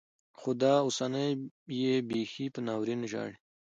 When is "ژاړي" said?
3.11-3.37